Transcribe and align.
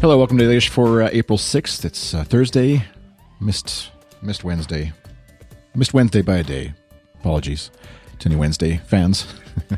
Hello, 0.00 0.16
welcome 0.16 0.38
to 0.38 0.46
the 0.46 0.56
Ish 0.56 0.70
for 0.70 1.02
uh, 1.02 1.10
April 1.12 1.36
6th. 1.36 1.84
It's 1.84 2.14
uh, 2.14 2.24
Thursday. 2.24 2.82
Missed, 3.38 3.90
missed 4.22 4.44
Wednesday. 4.44 4.94
Missed 5.74 5.92
Wednesday 5.92 6.22
by 6.22 6.36
a 6.36 6.42
day. 6.42 6.72
Apologies 7.16 7.70
to 8.18 8.30
any 8.30 8.36
Wednesday 8.36 8.78
fans. 8.78 9.26
I 9.70 9.76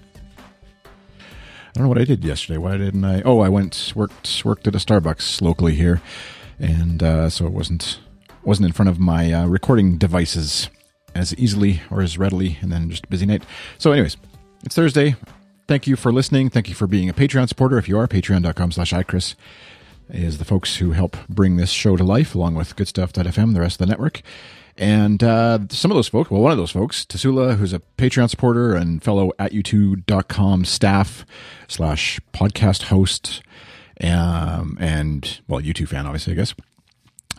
don't 1.75 1.83
know 1.83 1.89
what 1.89 1.99
I 1.99 2.05
did 2.05 2.25
yesterday. 2.25 2.57
Why 2.57 2.77
didn't 2.77 3.05
I? 3.05 3.23
Oh, 3.23 3.41
I 3.41 3.49
went 3.49 3.95
worked 3.97 4.45
worked 4.45 4.69
at 4.69 4.77
a 4.77 4.79
Starbucks 4.79 5.43
locally 5.43 5.75
here, 5.75 6.01
and 6.61 7.03
uh, 7.03 7.29
so 7.29 7.45
it 7.47 7.53
wasn't 7.53 7.99
wasn't 8.45 8.67
in 8.67 8.73
front 8.73 8.91
of 8.91 9.01
my 9.01 9.33
uh, 9.33 9.47
recording 9.49 9.99
devices 9.99 10.71
as 11.17 11.35
easily 11.35 11.83
or 11.91 12.01
as 12.01 12.17
readily, 12.17 12.59
and 12.61 12.71
then 12.71 12.89
just 12.91 13.07
a 13.07 13.09
busy 13.09 13.27
night. 13.27 13.43
So, 13.77 13.91
anyways, 13.91 14.17
it's 14.63 14.77
Thursday. 14.77 15.17
Thank 15.67 15.89
you 15.89 15.97
for 15.97 16.13
listening. 16.13 16.49
Thank 16.49 16.69
you 16.69 16.77
for 16.77 16.87
being 16.87 17.09
a 17.09 17.13
Patreon 17.13 17.49
supporter. 17.49 17.77
If 17.77 17.89
you 17.89 17.99
are, 17.99 18.07
patreon.com 18.07 18.71
slash 18.71 18.93
iChris 18.93 19.35
is 20.13 20.39
the 20.39 20.45
folks 20.45 20.77
who 20.77 20.93
help 20.93 21.17
bring 21.29 21.57
this 21.57 21.71
show 21.71 21.97
to 21.97 22.05
life, 22.05 22.35
along 22.35 22.55
with 22.55 22.77
goodstuff.fm, 22.77 23.55
the 23.55 23.61
rest 23.61 23.81
of 23.81 23.87
the 23.87 23.91
network. 23.91 24.23
And 24.77 25.23
uh, 25.23 25.61
some 25.71 25.91
of 25.91 25.97
those 25.97 26.09
folks, 26.09 26.31
well, 26.31 26.41
one 26.41 26.53
of 26.53 26.59
those 26.59 26.71
folks, 26.71 27.05
Tasula, 27.05 27.57
who's 27.57 27.73
a 27.73 27.81
Patreon 27.99 28.31
supporter 28.31 28.75
and 28.75 29.03
fellow 29.03 29.33
at 29.39 29.53
u2.com 29.53 30.65
staff 30.65 31.27
slash 31.69 32.21
podcast 32.33 32.85
host, 32.85 33.43
um, 34.03 34.77
and, 34.81 35.41
well, 35.47 35.61
U2 35.61 35.87
fan, 35.89 36.07
obviously, 36.07 36.33
I 36.33 36.37
guess. 36.37 36.55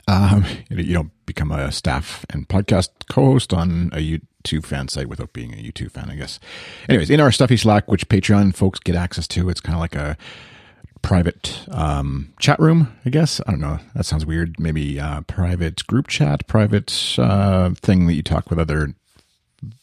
Um, 0.07 0.45
you 0.69 0.93
don't 0.93 1.25
become 1.25 1.51
a 1.51 1.71
staff 1.71 2.25
and 2.29 2.47
podcast 2.47 2.89
co-host 3.09 3.53
on 3.53 3.89
a 3.93 4.19
U2 4.19 4.63
fan 4.63 4.87
site 4.87 5.07
without 5.07 5.33
being 5.33 5.53
a 5.53 5.57
U2 5.57 5.91
fan, 5.91 6.09
I 6.09 6.15
guess. 6.15 6.39
Anyways, 6.87 7.09
in 7.09 7.19
our 7.19 7.31
stuffy 7.31 7.57
Slack, 7.57 7.89
which 7.89 8.07
Patreon 8.09 8.55
folks 8.55 8.79
get 8.79 8.95
access 8.95 9.27
to, 9.29 9.49
it's 9.49 9.61
kind 9.61 9.75
of 9.75 9.79
like 9.79 9.95
a 9.95 10.17
private 11.03 11.63
um, 11.69 12.33
chat 12.39 12.59
room, 12.59 12.91
I 13.05 13.11
guess. 13.11 13.39
I 13.45 13.51
don't 13.51 13.59
know. 13.59 13.77
That 13.93 14.05
sounds 14.05 14.25
weird. 14.25 14.59
Maybe 14.59 14.99
uh, 14.99 15.21
private 15.21 15.85
group 15.85 16.07
chat, 16.07 16.47
private 16.47 17.15
uh, 17.19 17.71
thing 17.75 18.07
that 18.07 18.13
you 18.13 18.23
talk 18.23 18.49
with 18.49 18.57
other 18.57 18.95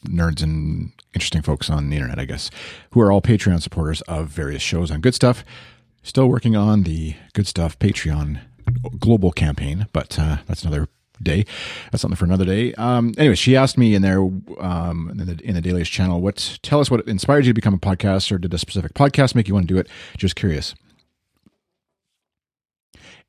nerds 0.05 0.43
and 0.43 0.91
interesting 1.13 1.41
folks 1.41 1.69
on 1.69 1.89
the 1.89 1.95
internet, 1.95 2.19
I 2.19 2.25
guess, 2.25 2.51
who 2.91 3.01
are 3.01 3.11
all 3.11 3.21
Patreon 3.21 3.61
supporters 3.61 4.01
of 4.01 4.27
various 4.27 4.61
shows 4.61 4.91
on 4.91 4.99
Good 4.99 5.15
Stuff. 5.15 5.45
Still 6.03 6.27
working 6.27 6.55
on 6.55 6.83
the 6.83 7.15
Good 7.33 7.47
Stuff 7.47 7.79
Patreon 7.79 8.41
global 8.99 9.31
campaign, 9.31 9.87
but 9.93 10.17
uh, 10.19 10.37
that's 10.47 10.63
another 10.63 10.87
day. 11.21 11.45
That's 11.91 12.01
something 12.01 12.15
for 12.15 12.25
another 12.25 12.45
day. 12.45 12.73
Um, 12.73 13.13
anyway, 13.17 13.35
she 13.35 13.55
asked 13.55 13.77
me 13.77 13.93
in 13.93 14.01
there 14.01 14.19
um, 14.59 15.09
in 15.11 15.17
the 15.17 15.39
in 15.43 15.53
the 15.53 15.61
Dailyish 15.61 15.91
channel, 15.91 16.19
what 16.19 16.59
tell 16.63 16.79
us 16.79 16.89
what 16.89 17.07
inspired 17.07 17.45
you 17.45 17.51
to 17.51 17.53
become 17.53 17.75
a 17.75 17.77
podcaster? 17.77 18.41
Did 18.41 18.53
a 18.53 18.57
specific 18.57 18.93
podcast 18.95 19.35
make 19.35 19.47
you 19.47 19.53
want 19.53 19.67
to 19.67 19.73
do 19.73 19.79
it? 19.79 19.87
Just 20.17 20.35
curious. 20.35 20.73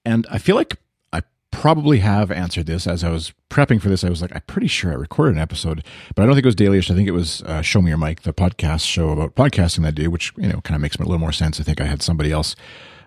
And 0.04 0.26
I 0.30 0.38
feel 0.38 0.56
like 0.56 0.78
I 1.12 1.22
probably 1.50 1.98
have 1.98 2.30
answered 2.30 2.66
this 2.66 2.86
as 2.86 3.04
I 3.04 3.10
was 3.10 3.32
prepping 3.50 3.80
for 3.80 3.88
this. 3.88 4.04
I 4.04 4.10
was 4.10 4.22
like, 4.22 4.34
I'm 4.34 4.42
pretty 4.42 4.66
sure 4.66 4.90
I 4.90 4.94
recorded 4.94 5.36
an 5.36 5.40
episode, 5.40 5.84
but 6.14 6.22
I 6.22 6.26
don't 6.26 6.34
think 6.34 6.44
it 6.44 6.48
was 6.48 6.56
Dailyish. 6.56 6.90
I 6.90 6.94
think 6.94 7.08
it 7.08 7.12
was 7.12 7.42
uh, 7.42 7.62
Show 7.62 7.82
Me 7.82 7.90
Your 7.90 7.98
Mic, 7.98 8.22
the 8.22 8.32
podcast 8.32 8.86
show 8.86 9.10
about 9.10 9.34
podcasting 9.34 9.82
that 9.82 9.94
day, 9.94 10.08
which 10.08 10.32
you 10.36 10.48
know 10.48 10.60
kind 10.62 10.74
of 10.74 10.80
makes 10.80 10.96
a 10.96 11.00
little 11.00 11.18
more 11.18 11.32
sense. 11.32 11.60
I 11.60 11.62
think 11.62 11.80
I 11.80 11.84
had 11.84 12.02
somebody 12.02 12.32
else 12.32 12.56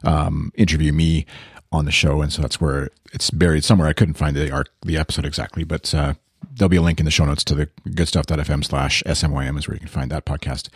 um, 0.03 0.51
interview 0.55 0.93
me 0.93 1.25
on 1.71 1.85
the 1.85 1.91
show, 1.91 2.21
and 2.21 2.31
so 2.31 2.41
that's 2.41 2.61
where 2.61 2.89
it's 3.11 3.29
buried 3.29 3.63
somewhere. 3.63 3.88
I 3.88 3.93
couldn't 3.93 4.13
find 4.16 4.35
the 4.35 4.51
arc, 4.51 4.69
the 4.81 4.97
episode 4.97 5.25
exactly, 5.25 5.63
but 5.63 5.93
uh, 5.93 6.13
there'll 6.53 6.69
be 6.69 6.77
a 6.77 6.81
link 6.81 6.99
in 6.99 7.05
the 7.05 7.11
show 7.11 7.25
notes 7.25 7.43
to 7.45 7.55
the 7.55 7.69
goodstuff.fm 7.93 8.63
slash 8.63 9.03
smym 9.03 9.57
is 9.57 9.67
where 9.67 9.75
you 9.75 9.79
can 9.79 9.89
find 9.89 10.11
that 10.11 10.25
podcast. 10.25 10.69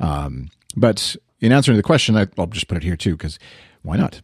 Um, 0.00 0.50
but 0.76 1.16
in 1.40 1.52
answering 1.52 1.76
the 1.76 1.82
question, 1.82 2.16
I, 2.16 2.26
will 2.36 2.46
just 2.46 2.68
put 2.68 2.76
it 2.76 2.82
here 2.82 2.96
too 2.96 3.16
because 3.16 3.38
why 3.82 3.96
not? 3.96 4.22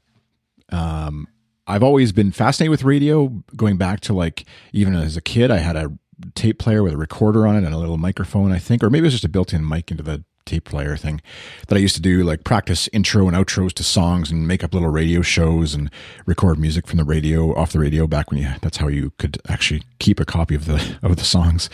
Um, 0.71 1.29
I've 1.71 1.83
always 1.83 2.13
been 2.13 2.33
fascinated 2.33 2.71
with 2.71 2.83
radio, 2.83 3.29
going 3.55 3.77
back 3.77 4.01
to 4.01 4.13
like 4.13 4.45
even 4.73 4.95
as 4.95 5.17
a 5.17 5.21
kid, 5.21 5.51
I 5.51 5.59
had 5.59 5.77
a 5.77 5.93
tape 6.35 6.59
player 6.59 6.83
with 6.83 6.93
a 6.93 6.97
recorder 6.97 7.47
on 7.47 7.57
it 7.57 7.65
and 7.65 7.73
a 7.73 7.79
little 7.79 7.97
microphone, 7.97 8.53
I 8.53 8.59
think, 8.59 8.83
or 8.83 8.91
maybe 8.91 9.05
it 9.05 9.07
was 9.07 9.15
just 9.15 9.25
a 9.25 9.29
built-in 9.29 9.67
mic 9.67 9.91
into 9.91 10.03
the 10.03 10.25
tape 10.45 10.65
player 10.65 10.97
thing 10.97 11.21
that 11.69 11.77
I 11.77 11.79
used 11.79 11.95
to 11.95 12.03
do, 12.03 12.25
like 12.25 12.43
practice 12.43 12.89
intro 12.93 13.29
and 13.29 13.37
outros 13.37 13.73
to 13.75 13.85
songs 13.85 14.33
and 14.33 14.49
make 14.49 14.65
up 14.65 14.75
little 14.75 14.89
radio 14.89 15.23
shows 15.23 15.75
and 15.75 15.91
record 16.27 16.59
music 16.59 16.89
from 16.89 16.99
the 16.99 17.05
radio 17.05 17.55
off 17.55 17.73
the 17.73 17.79
radio 17.79 18.07
back 18.09 18.31
when 18.31 18.41
you 18.41 18.49
that's 18.61 18.79
how 18.79 18.89
you 18.89 19.13
could 19.19 19.41
actually 19.49 19.83
keep 20.01 20.19
a 20.19 20.25
copy 20.25 20.57
of 20.57 20.65
the 20.65 20.99
of 21.03 21.17
the 21.17 21.25
songs. 21.25 21.71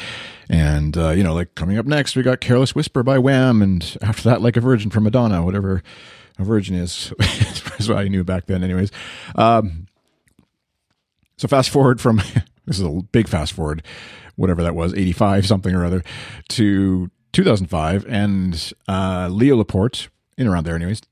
And 0.49 0.97
uh, 0.97 1.11
you 1.11 1.25
know, 1.25 1.35
like 1.35 1.55
coming 1.55 1.79
up 1.79 1.87
next, 1.87 2.15
we 2.15 2.23
got 2.23 2.41
"Careless 2.41 2.75
Whisper" 2.75 3.03
by 3.03 3.19
Wham, 3.19 3.63
and 3.63 3.97
after 4.03 4.29
that, 4.29 4.43
"Like 4.43 4.57
a 4.57 4.61
Virgin" 4.61 4.91
from 4.91 5.05
Madonna, 5.05 5.43
whatever 5.43 5.83
a 6.39 6.45
virgin 6.45 6.77
is. 6.77 7.13
That's 7.19 7.89
what 7.89 7.99
I 7.99 8.09
knew 8.09 8.25
back 8.25 8.47
then, 8.47 8.63
anyways. 8.63 8.91
Um, 9.35 9.86
so 11.39 11.49
fast 11.49 11.71
forward 11.71 12.01
from 12.01 12.17
this 12.67 12.79
is 12.79 12.83
a 12.83 12.91
big 13.13 13.29
fast 13.29 13.53
forward, 13.53 13.83
whatever 14.37 14.63
that 14.63 14.75
was, 14.75 14.95
85 14.95 15.47
something 15.47 15.75
or 15.75 15.85
other, 15.85 16.03
to 16.51 17.11
2005. 17.33 18.07
And 18.09 18.73
uh, 18.89 19.29
Leo 19.31 19.57
Laporte, 19.57 20.09
in 20.37 20.47
around 20.47 20.65
there, 20.65 20.75
anyways, 20.75 21.03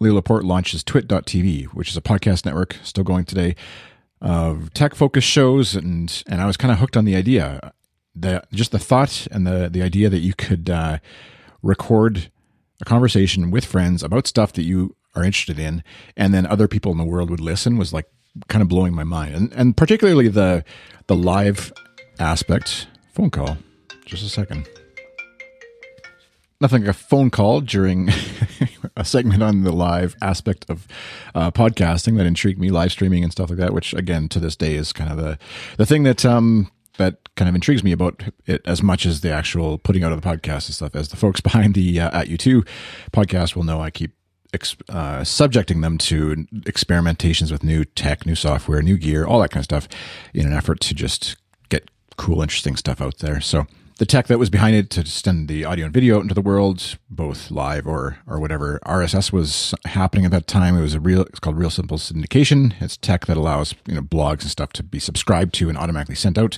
Leo 0.00 0.14
Laporte 0.14 0.44
launches 0.44 0.84
Twit.tv, 0.84 1.66
which 1.66 1.90
is 1.90 1.96
a 1.96 2.02
podcast 2.02 2.44
network 2.44 2.76
still 2.82 3.04
going 3.04 3.24
today 3.24 3.56
of 4.20 4.72
tech 4.74 4.94
focused 4.94 5.28
shows. 5.28 5.74
And, 5.74 6.22
and 6.26 6.40
I 6.40 6.46
was 6.46 6.56
kind 6.56 6.72
of 6.72 6.78
hooked 6.78 6.96
on 6.96 7.04
the 7.04 7.16
idea. 7.16 7.72
that 8.14 8.50
just 8.52 8.72
the 8.72 8.78
thought 8.78 9.28
and 9.30 9.46
the, 9.46 9.68
the 9.70 9.82
idea 9.82 10.08
that 10.08 10.18
you 10.18 10.34
could 10.34 10.70
uh, 10.70 10.98
record 11.62 12.30
a 12.80 12.84
conversation 12.84 13.50
with 13.50 13.64
friends 13.64 14.02
about 14.02 14.26
stuff 14.26 14.52
that 14.52 14.62
you 14.62 14.96
are 15.14 15.24
interested 15.24 15.58
in, 15.58 15.82
and 16.16 16.32
then 16.32 16.46
other 16.46 16.68
people 16.68 16.92
in 16.92 16.98
the 16.98 17.04
world 17.04 17.30
would 17.30 17.40
listen 17.40 17.76
was 17.76 17.92
like 17.92 18.06
kind 18.48 18.62
of 18.62 18.68
blowing 18.68 18.94
my 18.94 19.04
mind, 19.04 19.34
and 19.34 19.52
and 19.52 19.76
particularly 19.76 20.28
the 20.28 20.64
the 21.06 21.16
live 21.16 21.72
aspect. 22.18 22.86
Phone 23.12 23.30
call, 23.30 23.58
just 24.04 24.24
a 24.24 24.28
second. 24.28 24.68
Nothing 26.60 26.82
like 26.82 26.90
a 26.90 26.94
phone 26.94 27.30
call 27.30 27.60
during 27.60 28.10
a 28.96 29.04
segment 29.04 29.42
on 29.42 29.62
the 29.62 29.72
live 29.72 30.16
aspect 30.22 30.66
of 30.68 30.86
uh, 31.34 31.50
podcasting 31.50 32.16
that 32.16 32.26
intrigued 32.26 32.60
me, 32.60 32.70
live 32.70 32.92
streaming 32.92 33.22
and 33.22 33.32
stuff 33.32 33.50
like 33.50 33.58
that. 33.58 33.72
Which 33.72 33.92
again, 33.94 34.28
to 34.28 34.40
this 34.40 34.56
day, 34.56 34.74
is 34.74 34.92
kind 34.92 35.10
of 35.10 35.16
the 35.16 35.38
the 35.76 35.86
thing 35.86 36.04
that 36.04 36.24
um, 36.24 36.70
that 36.98 37.16
kind 37.36 37.48
of 37.48 37.54
intrigues 37.54 37.82
me 37.82 37.92
about 37.92 38.22
it 38.46 38.60
as 38.66 38.82
much 38.82 39.06
as 39.06 39.20
the 39.20 39.30
actual 39.30 39.78
putting 39.78 40.04
out 40.04 40.12
of 40.12 40.20
the 40.20 40.28
podcast 40.28 40.66
and 40.66 40.74
stuff. 40.74 40.94
As 40.94 41.08
the 41.08 41.16
folks 41.16 41.40
behind 41.48 41.74
the 41.74 42.00
uh, 42.00 42.20
at 42.20 42.28
U2 42.28 42.66
podcast 43.12 43.56
will 43.56 43.64
know, 43.64 43.80
I 43.80 43.90
keep 43.90 44.12
uh, 44.88 45.24
subjecting 45.24 45.80
them 45.80 45.98
to 45.98 46.46
experimentations 46.64 47.50
with 47.50 47.62
new 47.62 47.84
tech, 47.84 48.26
new 48.26 48.34
software, 48.34 48.82
new 48.82 48.96
gear, 48.96 49.26
all 49.26 49.40
that 49.40 49.50
kind 49.50 49.60
of 49.60 49.64
stuff, 49.64 49.88
in 50.32 50.46
an 50.46 50.52
effort 50.52 50.80
to 50.80 50.94
just 50.94 51.36
get 51.68 51.90
cool, 52.16 52.42
interesting 52.42 52.76
stuff 52.76 53.00
out 53.00 53.18
there. 53.18 53.40
So 53.40 53.66
the 53.98 54.06
tech 54.06 54.28
that 54.28 54.38
was 54.38 54.48
behind 54.48 54.76
it 54.76 54.90
to 54.90 55.04
send 55.04 55.48
the 55.48 55.64
audio 55.64 55.84
and 55.84 55.92
video 55.92 56.16
out 56.16 56.22
into 56.22 56.34
the 56.34 56.40
world, 56.40 56.98
both 57.10 57.50
live 57.50 57.86
or 57.86 58.18
or 58.26 58.38
whatever. 58.38 58.80
RSS 58.86 59.32
was 59.32 59.74
happening 59.84 60.24
at 60.24 60.30
that 60.30 60.46
time. 60.46 60.76
It 60.76 60.80
was 60.80 60.94
a 60.94 61.00
real. 61.00 61.22
It's 61.22 61.40
called 61.40 61.58
Real 61.58 61.68
Simple 61.68 61.98
Syndication. 61.98 62.80
It's 62.80 62.96
tech 62.96 63.26
that 63.26 63.36
allows 63.36 63.74
you 63.86 63.94
know 63.94 64.00
blogs 64.00 64.42
and 64.42 64.50
stuff 64.50 64.72
to 64.74 64.84
be 64.84 65.00
subscribed 65.00 65.52
to 65.54 65.68
and 65.68 65.76
automatically 65.76 66.14
sent 66.14 66.38
out, 66.38 66.56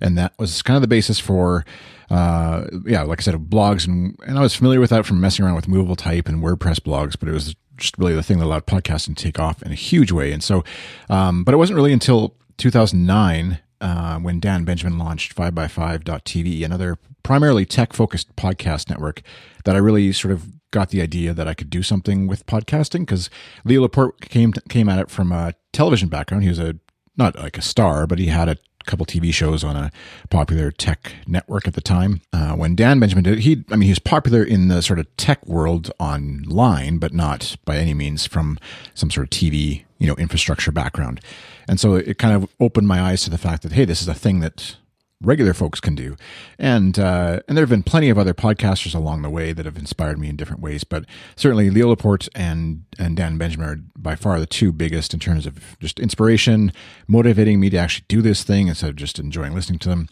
and 0.00 0.16
that 0.18 0.34
was 0.38 0.62
kind 0.62 0.76
of 0.76 0.82
the 0.82 0.88
basis 0.88 1.18
for. 1.18 1.64
Uh, 2.10 2.66
yeah, 2.84 3.02
like 3.02 3.20
I 3.20 3.22
said, 3.22 3.34
blogs 3.36 3.86
and 3.86 4.18
and 4.26 4.38
I 4.38 4.42
was 4.42 4.54
familiar 4.54 4.80
with 4.80 4.90
that 4.90 5.06
from 5.06 5.18
messing 5.18 5.46
around 5.46 5.54
with 5.54 5.68
movable 5.68 5.96
type 5.96 6.28
and 6.28 6.42
WordPress 6.42 6.80
blogs, 6.80 7.18
but 7.18 7.26
it 7.26 7.32
was 7.32 7.56
just 7.78 7.96
really 7.96 8.14
the 8.14 8.22
thing 8.22 8.38
that 8.38 8.44
allowed 8.44 8.66
podcasting 8.66 9.16
to 9.16 9.24
take 9.24 9.38
off 9.38 9.62
in 9.62 9.72
a 9.72 9.76
huge 9.76 10.12
way. 10.12 10.30
And 10.30 10.42
so, 10.42 10.62
um, 11.08 11.42
but 11.42 11.54
it 11.54 11.56
wasn't 11.56 11.76
really 11.76 11.92
until 11.92 12.36
2009 12.58 13.60
uh, 13.82 14.18
when 14.18 14.40
Dan 14.40 14.64
Benjamin 14.64 14.98
launched 14.98 15.36
5by5.tv, 15.36 16.64
another 16.64 16.96
primarily 17.22 17.66
tech 17.66 17.92
focused 17.92 18.34
podcast 18.36 18.88
network, 18.88 19.22
that 19.64 19.74
I 19.74 19.78
really 19.78 20.12
sort 20.12 20.32
of 20.32 20.46
got 20.70 20.90
the 20.90 21.02
idea 21.02 21.34
that 21.34 21.46
I 21.46 21.54
could 21.54 21.68
do 21.68 21.82
something 21.82 22.26
with 22.26 22.46
podcasting 22.46 23.00
because 23.00 23.28
Leo 23.64 23.82
Laporte 23.82 24.20
came 24.22 24.52
came 24.70 24.88
at 24.88 24.98
it 24.98 25.10
from 25.10 25.32
a 25.32 25.54
television 25.72 26.08
background. 26.08 26.44
He 26.44 26.48
was 26.48 26.58
a 26.58 26.76
not 27.16 27.36
like 27.36 27.58
a 27.58 27.62
star, 27.62 28.06
but 28.06 28.18
he 28.18 28.26
had 28.26 28.48
a 28.48 28.56
couple 28.86 29.06
TV 29.06 29.32
shows 29.32 29.62
on 29.62 29.76
a 29.76 29.90
popular 30.30 30.70
tech 30.70 31.12
network 31.26 31.68
at 31.68 31.74
the 31.74 31.80
time. 31.80 32.20
Uh, 32.32 32.52
when 32.52 32.74
Dan 32.74 32.98
Benjamin 33.00 33.24
did, 33.24 33.40
he, 33.40 33.64
I 33.70 33.76
mean, 33.76 33.86
he 33.86 33.90
was 33.90 33.98
popular 33.98 34.42
in 34.42 34.68
the 34.68 34.82
sort 34.82 34.98
of 34.98 35.14
tech 35.16 35.46
world 35.46 35.92
online, 35.98 36.98
but 36.98 37.12
not 37.12 37.56
by 37.64 37.76
any 37.76 37.94
means 37.94 38.26
from 38.26 38.58
some 38.94 39.10
sort 39.10 39.26
of 39.26 39.30
TV, 39.30 39.84
you 40.02 40.08
know, 40.08 40.16
infrastructure 40.16 40.72
background. 40.72 41.20
And 41.68 41.78
so 41.78 41.94
it 41.94 42.18
kind 42.18 42.34
of 42.34 42.50
opened 42.58 42.88
my 42.88 43.00
eyes 43.00 43.22
to 43.22 43.30
the 43.30 43.38
fact 43.38 43.62
that, 43.62 43.72
hey, 43.72 43.84
this 43.84 44.02
is 44.02 44.08
a 44.08 44.14
thing 44.14 44.40
that 44.40 44.74
regular 45.20 45.54
folks 45.54 45.78
can 45.78 45.94
do. 45.94 46.16
And 46.58 46.98
uh, 46.98 47.38
and 47.46 47.56
there 47.56 47.62
have 47.62 47.70
been 47.70 47.84
plenty 47.84 48.10
of 48.10 48.18
other 48.18 48.34
podcasters 48.34 48.96
along 48.96 49.22
the 49.22 49.30
way 49.30 49.52
that 49.52 49.64
have 49.64 49.76
inspired 49.76 50.18
me 50.18 50.28
in 50.28 50.34
different 50.34 50.60
ways. 50.60 50.82
But 50.82 51.04
certainly 51.36 51.70
Leo 51.70 51.88
Laporte 51.90 52.28
and 52.34 52.84
and 52.98 53.16
Dan 53.16 53.38
Benjamin 53.38 53.68
are 53.68 53.76
by 53.96 54.16
far 54.16 54.40
the 54.40 54.46
two 54.46 54.72
biggest 54.72 55.14
in 55.14 55.20
terms 55.20 55.46
of 55.46 55.78
just 55.78 56.00
inspiration, 56.00 56.72
motivating 57.06 57.60
me 57.60 57.70
to 57.70 57.76
actually 57.76 58.06
do 58.08 58.22
this 58.22 58.42
thing 58.42 58.66
instead 58.66 58.90
of 58.90 58.96
just 58.96 59.20
enjoying 59.20 59.54
listening 59.54 59.78
to 59.78 59.88
them. 59.88 60.08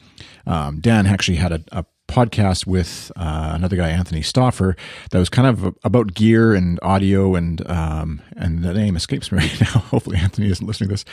Um, 0.47 0.79
Dan 0.79 1.07
actually 1.07 1.39
had 1.39 1.51
a, 1.51 1.65
a 1.73 1.85
podcast 2.11 2.67
with 2.67 3.13
uh, 3.17 3.53
another 3.55 3.77
guy, 3.77 3.89
Anthony 3.89 4.21
Stoffer, 4.21 4.77
that 5.11 5.19
was 5.19 5.29
kind 5.29 5.49
of 5.49 5.75
about 5.85 6.15
gear 6.15 6.55
and 6.55 6.79
audio 6.83 7.35
and 7.35 7.69
um, 7.71 8.21
and 8.37 8.63
the 8.63 8.75
name 8.75 8.97
escapes 8.97 9.31
me 9.31 9.39
right 9.41 9.61
now. 9.61 9.81
Hopefully, 9.81 10.17
Anthony 10.19 10.51
isn't 10.51 10.67
listening 10.67 10.89
to 10.89 10.95
this. 10.95 11.05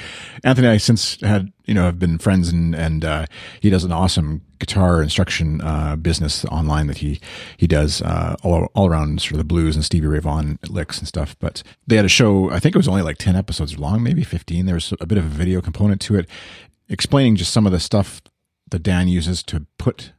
Anthony, 0.44 0.68
I 0.68 0.78
since 0.78 1.20
had 1.22 1.52
you 1.66 1.74
know 1.74 1.84
have 1.84 2.00
been 2.00 2.18
friends 2.18 2.50
and 2.50 2.76
and 2.76 3.06
uh, 3.06 3.26
he 3.62 3.70
does 3.70 3.84
an 3.84 3.92
awesome 3.92 4.42
guitar 4.60 5.02
instruction 5.02 5.62
uh, 5.62 5.96
business 5.96 6.44
online 6.46 6.88
that 6.88 6.98
he 6.98 7.20
he 7.58 7.68
does 7.68 8.02
uh, 8.02 8.36
all 8.44 8.70
all 8.74 8.88
around 8.88 9.22
sort 9.22 9.34
of 9.34 9.38
the 9.38 9.44
blues 9.44 9.76
and 9.76 9.86
Stevie 9.86 10.08
Ray 10.08 10.20
Vaughan 10.20 10.60
licks 10.70 10.98
and 10.98 11.08
stuff. 11.08 11.36
But 11.40 11.64
they 11.86 11.96
had 11.96 12.06
a 12.06 12.10
show. 12.10 12.50
I 12.52 12.60
think 12.60 12.76
it 12.76 12.80
was 12.80 12.88
only 12.88 13.02
like 13.04 13.18
ten 13.18 13.36
episodes 13.36 13.78
long, 13.78 14.04
maybe 14.04 14.24
fifteen. 14.24 14.66
There 14.66 14.76
was 14.76 14.94
a 15.00 15.06
bit 15.06 15.18
of 15.18 15.26
a 15.26 15.30
video 15.30 15.62
component 15.62 16.02
to 16.02 16.16
it, 16.16 16.28
explaining 16.90 17.36
just 17.36 17.54
some 17.54 17.66
of 17.66 17.72
the 17.72 17.80
stuff 17.80 18.22
that 18.70 18.84
Dan 18.84 19.08
uses 19.08 19.44
to 19.44 19.66
put 19.78 20.12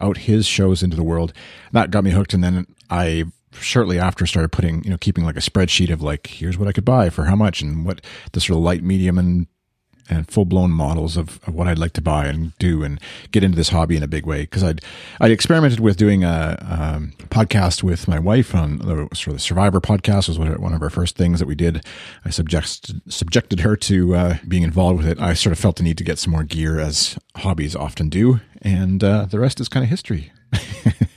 out 0.00 0.18
his 0.18 0.46
shows 0.46 0.82
into 0.82 0.96
the 0.96 1.02
world. 1.02 1.32
That 1.72 1.90
got 1.90 2.04
me 2.04 2.10
hooked, 2.10 2.34
and 2.34 2.42
then 2.42 2.66
I 2.90 3.24
shortly 3.52 3.98
after 3.98 4.26
started 4.26 4.50
putting, 4.50 4.82
you 4.84 4.90
know, 4.90 4.98
keeping 4.98 5.24
like 5.24 5.36
a 5.36 5.40
spreadsheet 5.40 5.92
of 5.92 6.02
like, 6.02 6.26
here's 6.26 6.58
what 6.58 6.68
I 6.68 6.72
could 6.72 6.84
buy 6.84 7.10
for 7.10 7.24
how 7.24 7.36
much 7.36 7.62
and 7.62 7.86
what 7.86 8.00
the 8.32 8.40
sort 8.40 8.56
of 8.56 8.62
light, 8.62 8.82
medium, 8.82 9.18
and 9.18 9.46
and 10.10 10.28
full 10.28 10.44
blown 10.44 10.70
models 10.70 11.16
of, 11.16 11.40
of, 11.46 11.54
what 11.54 11.66
I'd 11.66 11.78
like 11.78 11.92
to 11.94 12.02
buy 12.02 12.26
and 12.26 12.56
do 12.58 12.82
and 12.82 13.00
get 13.30 13.42
into 13.42 13.56
this 13.56 13.70
hobby 13.70 13.96
in 13.96 14.02
a 14.02 14.08
big 14.08 14.26
way. 14.26 14.42
Because 14.42 14.62
I'd 14.62 14.82
I 15.20 15.28
experimented 15.28 15.80
with 15.80 15.96
doing 15.96 16.24
a, 16.24 16.56
um, 16.68 17.12
podcast 17.30 17.82
with 17.82 18.06
my 18.06 18.18
wife 18.18 18.54
on 18.54 18.78
the 18.78 19.08
sort 19.14 19.34
of 19.34 19.42
Survivor 19.42 19.80
podcast 19.80 20.28
was 20.28 20.38
one 20.38 20.74
of 20.74 20.82
our 20.82 20.90
first 20.90 21.16
things 21.16 21.38
that 21.40 21.46
we 21.46 21.54
did. 21.54 21.84
I 22.24 22.30
subjected 22.30 23.00
subjected 23.08 23.60
her 23.60 23.76
to 23.76 24.14
uh, 24.14 24.36
being 24.46 24.62
involved 24.62 24.98
with 24.98 25.08
it. 25.08 25.20
I 25.20 25.34
sort 25.34 25.52
of 25.52 25.58
felt 25.58 25.76
the 25.76 25.82
need 25.82 25.98
to 25.98 26.04
get 26.04 26.18
some 26.18 26.32
more 26.32 26.44
gear 26.44 26.78
as 26.78 27.18
hobbies 27.36 27.74
often 27.74 28.08
do, 28.08 28.40
and 28.62 29.02
uh, 29.02 29.26
the 29.26 29.38
rest 29.38 29.60
is 29.60 29.68
kind 29.68 29.84
of 29.84 29.90
history. 29.90 30.32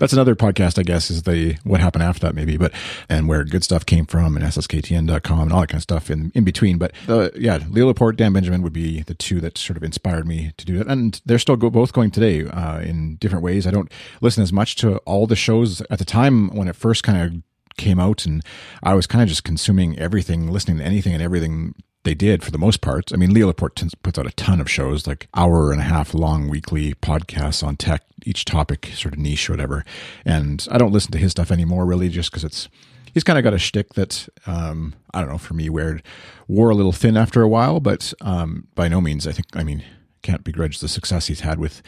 that's 0.00 0.12
another 0.12 0.34
podcast, 0.34 0.78
I 0.78 0.82
guess, 0.82 1.10
is 1.10 1.22
the 1.22 1.56
what 1.62 1.80
happened 1.80 2.02
after 2.02 2.26
that, 2.26 2.34
maybe, 2.34 2.56
but 2.56 2.72
and 3.08 3.28
where 3.28 3.44
good 3.44 3.62
stuff 3.62 3.86
came 3.86 4.06
from 4.06 4.36
and 4.36 4.44
SSKTN.com 4.44 5.40
and 5.40 5.52
all 5.52 5.60
that 5.60 5.68
kind 5.68 5.78
of 5.78 5.82
stuff 5.82 6.10
in, 6.10 6.32
in 6.34 6.42
between. 6.42 6.78
But 6.78 6.92
uh, 7.08 7.28
yeah, 7.36 7.60
Leo 7.68 7.86
Laporte, 7.86 8.16
Dan 8.16 8.32
Benjamin 8.32 8.62
would 8.62 8.72
be 8.72 9.02
the 9.02 9.14
two 9.14 9.40
that 9.42 9.58
sort 9.58 9.76
of 9.76 9.84
inspired 9.84 10.26
me 10.26 10.52
to 10.56 10.64
do 10.64 10.78
that. 10.78 10.88
And 10.88 11.20
they're 11.26 11.38
still 11.38 11.56
go, 11.56 11.70
both 11.70 11.92
going 11.92 12.10
today 12.10 12.46
uh, 12.46 12.80
in 12.80 13.16
different 13.16 13.44
ways. 13.44 13.66
I 13.66 13.70
don't 13.70 13.92
listen 14.20 14.42
as 14.42 14.52
much 14.52 14.74
to 14.76 14.96
all 14.98 15.26
the 15.26 15.36
shows 15.36 15.82
at 15.82 15.98
the 15.98 16.04
time 16.04 16.48
when 16.56 16.66
it 16.66 16.76
first 16.76 17.04
kind 17.04 17.22
of 17.22 17.42
came 17.76 18.00
out 18.00 18.26
and 18.26 18.42
I 18.82 18.94
was 18.94 19.06
kind 19.06 19.22
of 19.22 19.28
just 19.28 19.44
consuming 19.44 19.98
everything, 19.98 20.50
listening 20.50 20.78
to 20.78 20.84
anything 20.84 21.12
and 21.12 21.22
everything 21.22 21.74
they 22.04 22.14
did 22.14 22.42
for 22.42 22.50
the 22.50 22.58
most 22.58 22.80
part. 22.80 23.12
I 23.12 23.16
mean, 23.16 23.32
Leo 23.34 23.48
Laporte 23.48 23.82
puts 24.02 24.18
out 24.18 24.26
a 24.26 24.32
ton 24.32 24.60
of 24.60 24.70
shows, 24.70 25.06
like 25.06 25.28
hour 25.34 25.70
and 25.70 25.80
a 25.80 25.84
half 25.84 26.14
long 26.14 26.48
weekly 26.48 26.94
podcasts 26.94 27.62
on 27.62 27.76
tech, 27.76 28.02
each 28.24 28.44
topic 28.44 28.90
sort 28.94 29.14
of 29.14 29.20
niche 29.20 29.50
or 29.50 29.52
whatever. 29.52 29.84
And 30.24 30.66
I 30.70 30.78
don't 30.78 30.92
listen 30.92 31.12
to 31.12 31.18
his 31.18 31.32
stuff 31.32 31.50
anymore, 31.50 31.84
really, 31.84 32.08
just 32.08 32.30
because 32.30 32.44
it's 32.44 32.68
he's 33.12 33.24
kind 33.24 33.38
of 33.38 33.44
got 33.44 33.54
a 33.54 33.58
shtick 33.58 33.94
that 33.94 34.28
um, 34.46 34.94
I 35.12 35.20
don't 35.20 35.30
know 35.30 35.38
for 35.38 35.54
me 35.54 35.68
where 35.68 36.00
wore 36.48 36.70
a 36.70 36.74
little 36.74 36.92
thin 36.92 37.16
after 37.16 37.42
a 37.42 37.48
while, 37.48 37.80
but 37.80 38.14
um, 38.20 38.66
by 38.74 38.88
no 38.88 39.00
means 39.00 39.26
I 39.26 39.32
think 39.32 39.46
I 39.54 39.62
mean 39.62 39.84
can't 40.22 40.44
begrudge 40.44 40.80
the 40.80 40.88
success 40.88 41.26
he's 41.26 41.40
had 41.40 41.58
with 41.58 41.82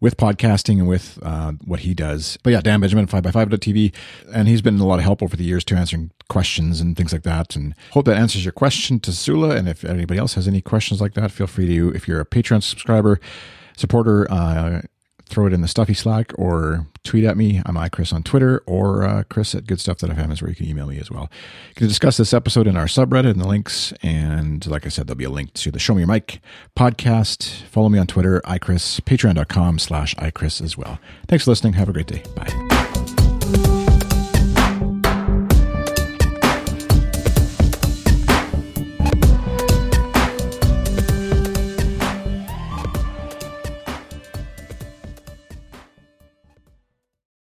with 0.00 0.16
podcasting 0.16 0.78
and 0.78 0.88
with 0.88 1.18
uh, 1.22 1.52
what 1.64 1.80
he 1.80 1.94
does. 1.94 2.38
But 2.42 2.50
yeah, 2.50 2.60
Dan 2.60 2.80
Benjamin, 2.80 3.06
5by5.tv. 3.06 3.94
And 4.32 4.48
he's 4.48 4.62
been 4.62 4.78
a 4.78 4.86
lot 4.86 4.98
of 4.98 5.04
help 5.04 5.22
over 5.22 5.36
the 5.36 5.44
years 5.44 5.64
to 5.66 5.76
answering 5.76 6.10
questions 6.28 6.80
and 6.80 6.96
things 6.96 7.12
like 7.12 7.22
that. 7.22 7.56
And 7.56 7.74
hope 7.92 8.06
that 8.06 8.16
answers 8.16 8.44
your 8.44 8.52
question 8.52 9.00
Tasula. 9.00 9.56
And 9.56 9.68
if 9.68 9.84
anybody 9.84 10.18
else 10.18 10.34
has 10.34 10.46
any 10.46 10.60
questions 10.60 11.00
like 11.00 11.14
that, 11.14 11.30
feel 11.30 11.46
free 11.46 11.66
to, 11.66 11.94
if 11.94 12.06
you're 12.06 12.20
a 12.20 12.26
Patreon 12.26 12.62
subscriber, 12.62 13.20
supporter, 13.76 14.30
uh, 14.30 14.82
throw 15.28 15.46
it 15.46 15.52
in 15.52 15.60
the 15.60 15.68
stuffy 15.68 15.94
Slack 15.94 16.32
or 16.36 16.86
tweet 17.02 17.24
at 17.24 17.36
me. 17.36 17.60
I'm 17.66 17.74
iChris 17.76 18.12
on 18.12 18.22
Twitter 18.22 18.62
or 18.66 19.04
uh, 19.04 19.22
Chris 19.28 19.54
at 19.54 19.66
goodstuff.fm 19.66 20.32
is 20.32 20.40
where 20.42 20.48
you 20.48 20.56
can 20.56 20.66
email 20.66 20.86
me 20.86 20.98
as 20.98 21.10
well. 21.10 21.30
You 21.70 21.74
can 21.74 21.88
discuss 21.88 22.16
this 22.16 22.32
episode 22.32 22.66
in 22.66 22.76
our 22.76 22.86
subreddit 22.86 23.30
and 23.30 23.40
the 23.40 23.48
links. 23.48 23.92
And 24.02 24.66
like 24.66 24.86
I 24.86 24.88
said, 24.88 25.06
there'll 25.06 25.18
be 25.18 25.24
a 25.24 25.30
link 25.30 25.52
to 25.54 25.70
the 25.70 25.78
Show 25.78 25.94
Me 25.94 26.00
Your 26.00 26.08
Mic 26.08 26.40
podcast. 26.76 27.62
Follow 27.64 27.88
me 27.88 27.98
on 27.98 28.06
Twitter, 28.06 28.40
iChris, 28.44 29.00
patreon.com 29.02 29.78
slash 29.78 30.14
iChris 30.16 30.62
as 30.62 30.76
well. 30.76 30.98
Thanks 31.28 31.44
for 31.44 31.50
listening. 31.50 31.74
Have 31.74 31.88
a 31.88 31.92
great 31.92 32.06
day. 32.06 32.22
Bye. 32.34 33.92